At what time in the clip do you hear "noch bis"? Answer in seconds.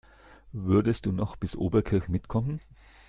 1.11-1.55